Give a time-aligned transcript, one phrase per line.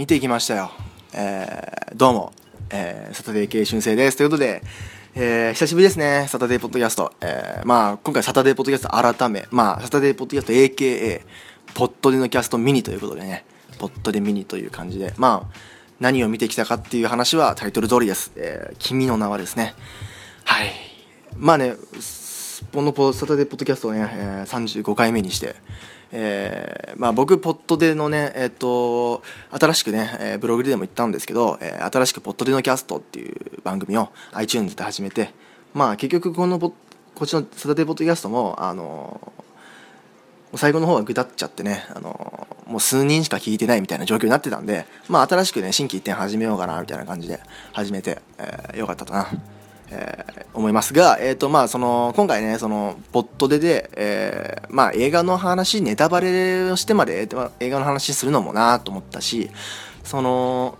[0.00, 0.70] 見ていきましたよ。
[1.12, 2.32] えー、どうも、
[2.70, 4.16] えー、サタデー系春生です。
[4.16, 4.62] ということで、
[5.14, 7.12] えー、久しぶりですね、サタデーポッドキャスト。
[7.20, 11.20] えー、まあ、今回サタデーポッドキャスト改め、まあ、サタデーポッドキャスト AKA、
[11.74, 13.44] ポットでのキャストミニということでね、
[13.78, 15.56] ポットでミニという感じで、まあ、
[16.00, 18.32] 何を見てきたかっていう話はタイトル通りです。
[18.36, 19.74] えー、君の名はですね。
[20.44, 20.72] はい。
[21.36, 21.74] まあね、
[22.72, 25.56] このポサタデーポッドキャストをね、えー、35回目にして、
[26.12, 35.30] えーまあ、僕、ポットでのね、えっ、ー、と、新しくね、えー、ブログでも言ったんですけど、えー、新しくポットでのキャストっていう番組を iTunes で始めて、
[35.72, 36.74] まあ、結局このこ
[37.22, 39.32] っちのサタデーポッドキャストも、あの
[40.56, 47.40] 最後の方はぐだっちゃってね、あのもう数人しか聞いてないみたいな状況になってたんで、まあ、新しくね、新規一点始めようかな、みたいな感じで
[47.72, 49.28] 始めて、えー、よかったかな。
[49.90, 59.50] えー、思いますが、えーとまあ、その今回ねそのポットでで、えーまあ、映画の話ネタバレをしてまで、まあ、映画の話するのもなと思ったし
[60.04, 60.78] その、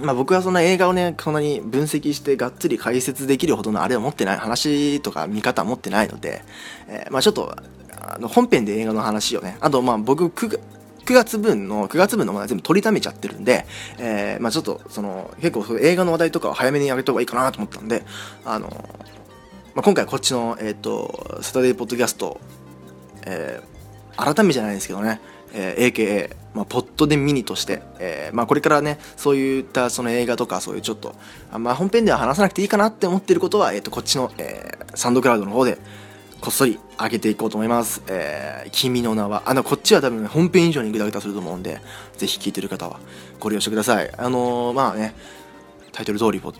[0.00, 6.42] まあ、僕はそんな映画をねそんなに分析してがっつり解説できるほどのあれを持ってない話とか見方持ってないので、
[6.88, 7.54] えーまあ、ちょっと
[8.00, 10.60] あの本編で映画の話をねあとまあ僕9
[11.04, 13.66] 9月分の、9月分のものは全部取りためちゃってるんで、
[13.98, 18.04] えー、まあちょっと、その、結構映画の話題とかを早めに上げた方がいいかなと思ったんで、
[18.44, 18.68] あの、
[19.74, 22.40] まあ、今回こっちの、えっ、ー、と、サタデーポッドキャスト、
[23.26, 25.20] えー、改めじゃないですけどね、
[25.52, 31.14] えー、AKA、まあ、ポットでミニとして、えーまあ、これからねそういったその映画とかそういうちょっと
[31.50, 35.78] あ、まあ、本編では話さなくていいかなって思ってることは、えー、とこっちの、えー、サンドクラウドの方で、
[36.40, 38.02] こっそり上げていこうと思います。
[38.08, 41.80] えー、君の名は、あの、こっちは多分、ね、本編以上にグダグダすると思うんで、
[42.16, 43.00] ぜひ聴いてる方は
[43.40, 44.12] ご利用してください。
[44.16, 45.14] あのー、まあね、
[45.92, 46.52] タイトル通りボ、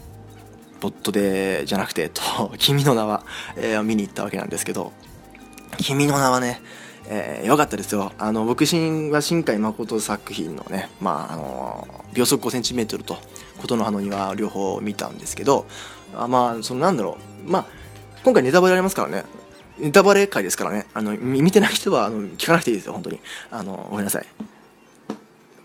[0.81, 2.23] ボットで、じゃなくて、と、
[2.59, 3.25] 君の名は、
[3.57, 4.93] えー、見に行ったわけなんですけど、
[5.79, 6.63] 君の名はね、
[7.07, 8.13] えー、よかったですよ。
[8.19, 8.67] あの、僕は
[9.21, 13.19] 新海誠作品のね、まあ、あのー、秒速5センチメートルと、
[13.59, 15.67] 琴の葉の庭両方見たんですけど、
[16.17, 17.67] あまあ、そのなんだろう、まあ、
[18.25, 19.25] 今回ネタバレありますからね、
[19.79, 23.21] ネタバレ回ですからね、あの、見てない人は、あの、聞かなくていいですよ、本当に。
[23.51, 24.27] あの、ごめんなさい。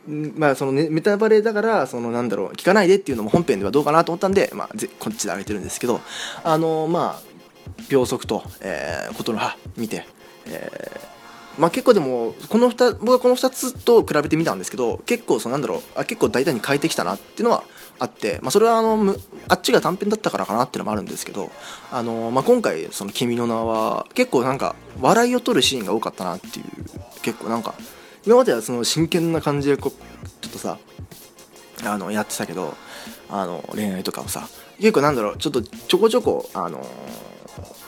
[0.08, 6.02] まあ、そのね、ネタバレだから、その、なんだろう、聞かないでっていうのも本編ではどうかなと思ったんで、まあ、ぜこっちで上げてるんですけど、
[6.44, 7.30] あの、まあ、
[7.90, 10.08] 秒速と、えー、ことの葉見て、
[10.48, 17.64] えー、まあ結構でも、この2、僕はこの2つと比べてみたんですけど、結構、そのなんだろう、あ結構大胆に変えてきたなっていうのは
[18.00, 19.16] あって、まあ、それはあの
[19.48, 21.52] あっちが短編だったからかなっていうのもあるんですけど、
[21.92, 26.66] あのまあ、今回その「君の名は」結構なんか笑いを取るシーンが多かったなっていう
[27.22, 27.76] 結構なんか
[28.26, 30.78] 今まではその真剣な感じでこうちょっとさ
[31.84, 32.76] あのやってたけど
[33.30, 36.86] あの恋愛とかもさ結構なんだろうちょっとちょこちょこあの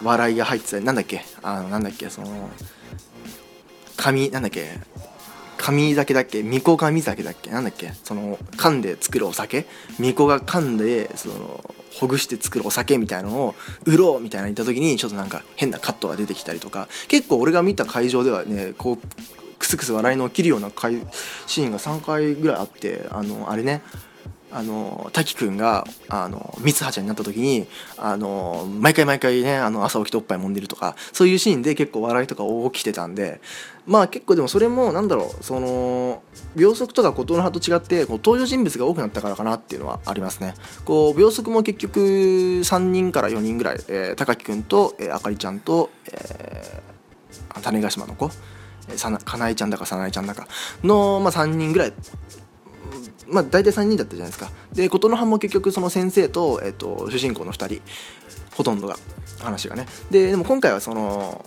[0.03, 2.49] 笑いが入ってたりなんだっけあのなんだっけその
[3.97, 4.79] 髪なんだっけ
[5.61, 6.41] 神酒だっけ？
[6.41, 7.51] 巫女神酒だっけ？
[7.51, 7.93] なんだっけ？
[8.03, 9.67] その噛んで作るお酒？
[9.97, 11.63] 巫女が噛んでその
[11.93, 13.55] ほぐして作るお酒みたいなのを
[13.85, 16.87] 売ろうみたいなの言った時にちょっとなんか変なカットが出てきたりとか。
[17.07, 18.97] 結構俺が見た会場ではねこう
[19.59, 20.71] クスクス笑いの起きるような
[21.45, 23.83] シーンが3回ぐらいあってあのあれね。
[24.53, 27.67] あの滝くんがあの三葉ちゃんになった時に
[27.97, 33.41] あの毎回毎回ねあの朝起きておっぱい揉んでるとかそういうシーンで結構笑いとか起きてたんで
[33.85, 36.23] まあ結構でもそれもなんだろうその
[36.55, 40.53] 秒速とか琴の葉と違ってこう登場人物が多くなったからかなっていうのはありますね。
[40.85, 48.29] こう秒速も結局3人から4人ぐらい、えー、高木くんと、えー、あかりちゃんと、えー、種子島の子
[49.23, 50.47] かなえちゃんだかさなえちゃんだか
[50.83, 51.93] の、まあ、3人ぐらい
[53.31, 54.51] まあ、大体3人だったじゃないですか。
[54.73, 57.81] で琴の葉も結局その先生と,、えーと、主人公の2人。
[58.55, 58.97] ほとんどが。
[59.39, 59.87] 話がね。
[60.09, 61.43] ででも今回はその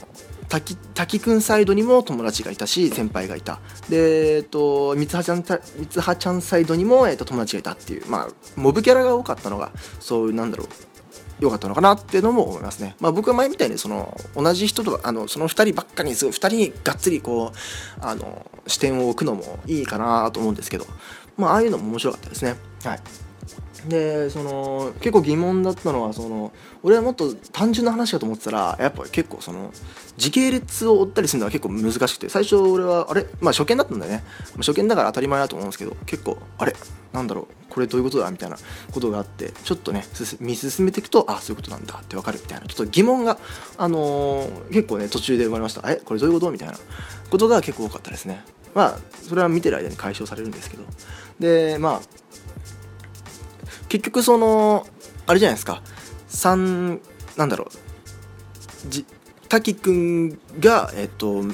[0.49, 3.61] 滝滝くんサイドにも友達がいたし先輩がいた。
[3.89, 5.61] でえっ、ー、と三葉ちゃん三
[6.01, 8.07] 葉ちゃんサイドにも、えーと、友達がいたっていう。
[8.09, 10.67] まあモブキャラが多かったのがそういうなんだろう
[11.41, 12.95] 良かったのかなっていうのも思いますね。
[13.01, 17.59] まあ、僕は前みたいにその同じ人とあのその2人ばっかりにすごい2人にがっつりこう
[18.01, 20.87] あの視点を置くのもいいかなと思うんですけど。
[21.37, 22.57] まあ、ああいうのも面白かったですね。
[22.85, 23.01] はい。
[23.89, 26.53] でその結構疑問だったのはその
[26.83, 29.73] 俺はもっと単純な話かと思ってたらやっぱ結構その
[30.17, 33.27] 時系列を追ったりするのは結構難しくて最初俺はあれ？
[33.43, 36.75] まあ初見だったんだよね、まあ、初見だから当たり前だと思うんですけど結構あれ？
[37.13, 37.47] なんだろう？
[37.69, 38.31] これどういうことだ？
[38.31, 38.57] みたいな
[38.91, 40.05] ことがあってちょっとね
[40.41, 43.37] 見進めていくとあそういうことなんだって分かるみたいなちょっと疑問が
[43.77, 45.91] あのー、結構ね途中で生まれました。
[45.91, 46.51] えこれどういうこと？
[46.51, 46.75] みたいな
[47.29, 48.43] ことが結構多かったですね
[48.75, 50.85] まあそれは見てる間に解消されるんですけど。
[51.41, 52.01] でまあ
[53.89, 54.87] 結局その
[55.27, 55.83] あれじゃないですか。
[56.29, 57.01] 3
[57.37, 58.89] なんだろう。
[58.89, 59.05] じ
[59.49, 61.45] 滝くんがえっと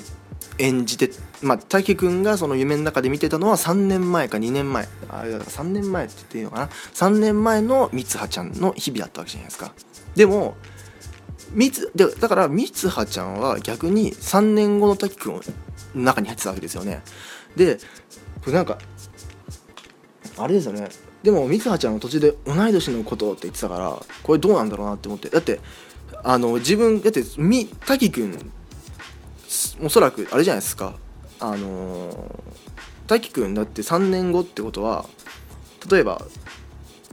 [0.58, 1.10] 演じて
[1.42, 4.88] まあ滝くんがその夢の中で見てたのは3年前か2年前。
[5.08, 6.66] あれだから3年前って言っていいのかな。
[6.66, 9.72] 3年前の三葉ちゃんの日々だったわけじゃないですか。
[10.14, 10.56] でも
[11.52, 15.40] みつでだから三葉ちゃんは逆に3年後の滝くんの
[15.94, 17.02] 中に入ってたわけですよね。
[17.56, 17.76] で
[18.42, 18.78] これなんか
[20.38, 20.88] あれですよね。
[21.22, 25.28] でも三葉ちゃんの途中で同い年のことって言ってたからこれどうなんだろうなって思って。
[25.28, 25.60] だって
[26.22, 28.52] あの自分だってみ滝くん
[29.82, 30.94] おそらくあれじゃないですか。
[31.40, 32.26] あのー、
[33.06, 35.06] 滝くんだって3年後ってことは
[35.90, 36.22] 例えば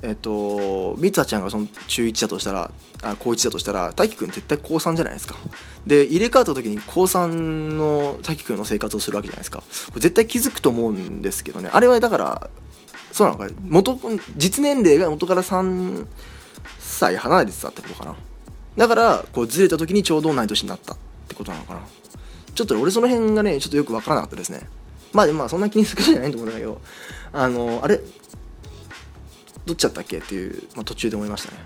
[0.04, 2.72] えっと三葉ちゃんがその中1だとしたら
[3.02, 5.36] あ高1だとしたら滝くん絶対高3じゃないですか。
[5.86, 9.60] で入れ替わった時に高3の滝くんの生活をするわけじゃないですか。
[9.60, 11.70] これ絶対気づくと思うんですけどね。
[11.74, 12.50] あれはだから
[13.12, 14.00] そうなのか元
[14.36, 16.06] 実年齢が元から3
[16.80, 18.16] 歳離れてたってことかな。
[18.78, 20.98] だからこうずれた時にちょうど同い年になったっ
[21.28, 21.82] てことなのかな。
[22.54, 24.62] ちょっと俺その辺がねちょっとよく分からなかったですね。
[25.14, 26.80] まあでもまあそんな気にすることじゃないと思うんだけど。
[27.34, 28.00] あのあれ？
[29.68, 31.58] どっちだったっけっていう、まあ、途中で思いましたね。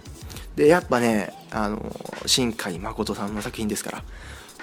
[0.56, 1.96] でやっぱねあの
[2.26, 4.04] 新海誠さんの作品ですから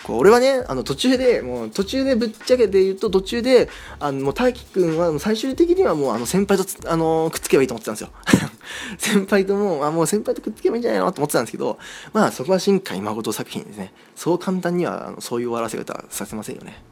[0.03, 3.69] こう俺はねあの途中でもう途中でぶっちゃけて言うと途中で
[3.99, 8.11] あのもう大輝くんは最終的にはもうあの先輩とあのくっつけばいいと思ってたんですよ。
[8.99, 11.79] 先輩ともあもう先輩とくっつけばいいんじゃないのと思ってたんですけど
[12.13, 13.93] まあそこは新海誠作品ですね。
[14.15, 16.83] そう簡単にはあのそういう終わらせ方させませんよね。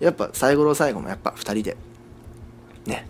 [0.00, 1.76] やっぱ最後の最後もやっぱ2人で
[2.86, 3.06] ね。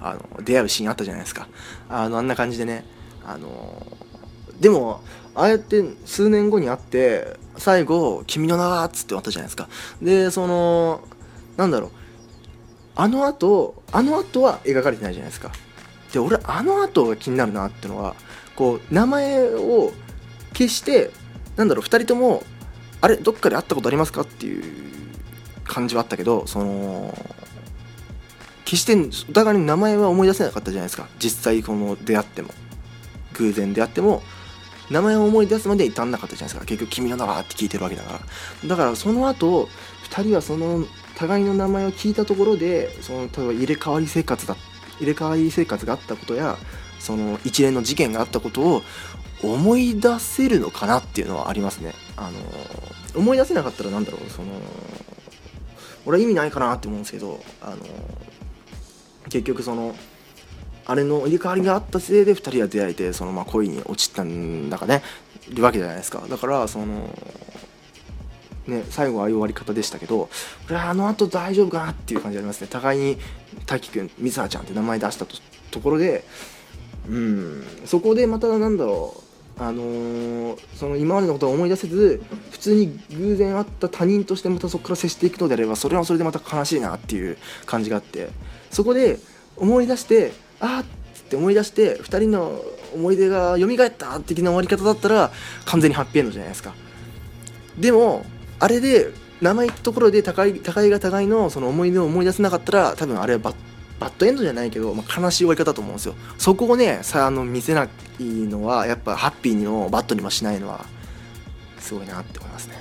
[0.00, 1.48] あの出会うシーンあったじゃないですか。
[1.88, 2.84] あのあんな感じでね。
[3.24, 3.86] あの
[4.60, 5.00] でも
[5.34, 9.68] ああやって数年後に会って最後「君の名は」っつって終わったじゃないですか。
[10.02, 11.00] でその
[11.56, 11.90] なんだろう。
[12.96, 15.50] あの後あの後は描かれてないじゃないですか。
[16.12, 18.14] で俺あの後が気になるなっていうのは
[18.54, 19.92] こう名前を
[20.52, 21.10] 消して
[21.56, 22.44] なんだろう2人とも
[23.00, 24.62] あれどっかで会ったことありますかっていう
[25.64, 27.12] 感じはあったけどその
[28.64, 28.96] 決して
[29.28, 31.08] お互いに名前は思い出せなかったじゃないですか。
[31.18, 32.50] 実際この出会っても。
[33.34, 34.22] 偶然出会っても。
[34.90, 36.66] 名前を思い出すまで至んなかったじゃないですか。
[36.66, 38.20] 結局君の名はって聞いてるわけだか
[38.64, 38.68] ら。
[38.68, 39.68] だからその後
[40.10, 40.84] 2人はその
[41.16, 44.56] 互いの名前を聞いたところでその例えば入れ替わり生活だ
[44.98, 46.56] 入れ替わり生活があったことや
[46.98, 48.82] その一連の事件があったことを
[49.42, 51.94] 思い出せるのかなっていうのはありますね。
[52.16, 54.30] あの思い出せなかったらなんだろう。
[54.30, 54.48] その
[56.06, 57.76] 俺は意味ないかなって思うんですけどあの
[59.34, 59.96] 結局その
[60.86, 65.02] あれの入れ替わりがあったせいで2人は出会えてそのまあ恋に落ちたんだかね。
[65.50, 66.22] いるわけじゃないですか。
[66.30, 67.10] だからその
[68.68, 70.30] ね最後はああいう終わり方でしたけどこ
[70.70, 72.68] れはあの後大丈夫かなっていう感じありますね。
[72.70, 73.18] 互いに
[73.66, 75.36] 滝くんみさちゃんって名前出したと
[75.72, 76.24] ところで
[77.08, 79.16] うんそこでまたなんだろ
[79.58, 87.36] うあのー、その今までのことを思い出せず普通に偶然会った他人としてまたそこから接していくのであればそれはそれでまた悲しいなっていう
[87.66, 88.30] 感じがあって。
[88.74, 89.18] そこで
[89.56, 92.60] 思い出してあっって思い出して2人の
[92.94, 95.32] 思い出が蘇った的な終わり方だったら
[95.64, 96.74] 完全にハッピーエンドじゃないですか。
[97.78, 98.24] でも
[98.60, 99.10] あれで
[99.40, 103.54] 名前ところで互い互いが互いのその思い出を思い出せなかったら多分あれはバッ
[103.98, 106.14] バッドエンドじゃないけど、まあ、悲しい終わり方だと思うんですよ。
[106.38, 107.88] そこをねさあの見せない
[108.20, 110.84] のはやっぱハッピーにもバッドにもしないのは
[111.78, 112.76] すごいなって思いますね。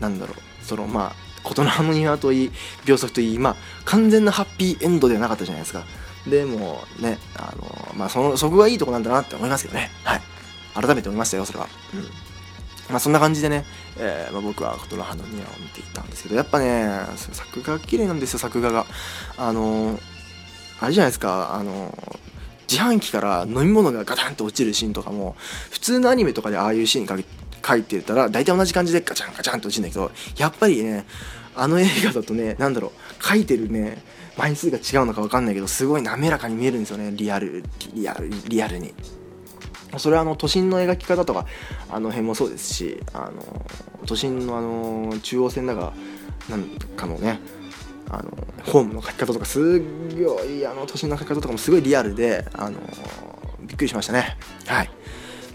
[0.00, 0.64] なんだろう。
[0.64, 2.50] そのまあ琴の葉の庭といい
[2.84, 5.84] 秒速といいまあ完全なハッピーエンドではなかったじゃないですか。
[6.28, 9.90] でもねあのまあそのそこがいいとこなんだなって思いますけどね。
[10.04, 10.20] はい。
[10.74, 11.68] 改めて思いましたよそれは。
[11.94, 12.00] うん。
[12.90, 13.64] まあそんな感じでね、
[13.98, 18.86] えーまあ、僕は琴の葉の庭を見ていたんですけどやっぱね作画綺麗なんですよ作画が。
[19.36, 19.98] あの
[20.80, 21.96] あれじゃないですかあの
[22.68, 25.34] 自販機から飲み物がガタンと落ちるシーンとかも
[25.70, 27.24] 普通のアニメとかでああいうシーンかけ
[27.66, 31.04] 書いてたら大体同じ感じでガチャンガチャンと落ちるんだけどやっぱりね
[31.56, 34.02] あの映画だとね何だろう書いてるね
[34.36, 37.64] 枚数が違うのか分かんないけどすごい滑らかに見えるんですよねリアル
[37.94, 38.94] リアルリアルに。
[39.98, 41.46] それはあの都心の描き方とか
[41.90, 43.66] あの辺もそうですしあの
[44.06, 45.92] 都心のあの中央線だが
[46.48, 46.64] なん
[46.96, 47.40] かのね
[48.08, 48.30] あの
[48.66, 49.62] ホームの描き方とかすっ
[50.16, 52.78] ごいあの都心の描き方とかもすごいリアルであの
[53.62, 54.36] びっくりしましたね。
[54.66, 54.90] はい。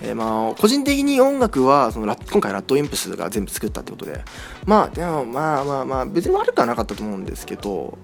[0.01, 4.23] えー、まあ個人的に音楽はそのラ今回ラッドインプスが全部作ったってことで。
[4.65, 7.97] まあでもまあまあまあ別に悪くはなかったと思うんですけど。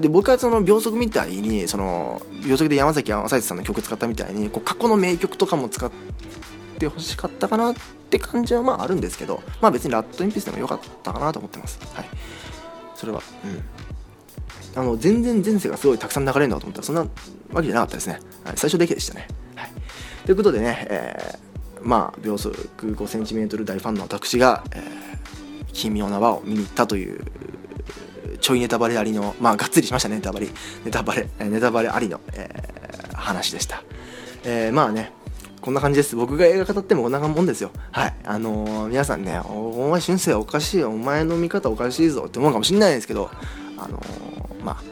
[0.00, 5.90] で僕はその秒速みたいにその秒速で山崎正一さんの曲使ったみたいにこう過去の名曲とかも使っ
[6.78, 7.74] てほしかったかなっ
[8.08, 9.42] て感じはまああるんですけど。
[9.60, 11.78] まあ別にラッドインピースでもよかったかなと思ってます。
[11.92, 12.06] はい。
[12.94, 13.84] それはうん。
[14.76, 17.02] あの全然前世がすごいたくさん流れるんだと思ったらそんな
[17.52, 19.28] わけじゃなかったですね、はい、最初だけでしたね。
[20.24, 25.04] ということでね、えー、まあ秒速 5cm 大ファンの私が、えー
[25.74, 27.20] 君の名はを見に行ったという
[28.40, 30.48] ちょいネタバレありのまあがっつりしましたねネタバレ。
[30.84, 33.82] ネタバレネタバレありの、えー、話でした、
[34.44, 35.12] えー、まあね
[35.60, 36.14] こんな感じです。
[36.14, 37.70] 僕が映画語ってもこんなもんですよ。
[37.90, 38.14] はい。
[38.24, 42.24] あのー、皆さんねお前俊生おかしいお前の見方おかしいぞ。
[42.26, 43.30] って思うかもしれないですけど
[43.78, 44.02] あの
[44.62, 44.82] まあ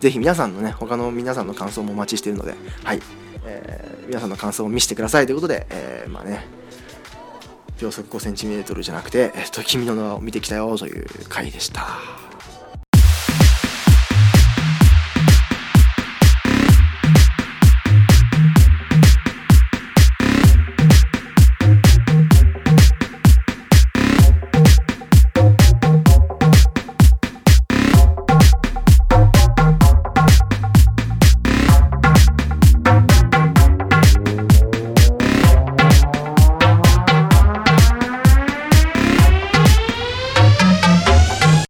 [0.00, 3.00] ぜひ皆さんのね他の皆さんの感想もお待ちしているのではい、
[3.44, 6.44] えー、皆さんの感想を見せてくださいということで、えー、まあね
[7.78, 11.98] 秒速 5cm じゃなくて、えっと、君の名を見てきたよという回でした。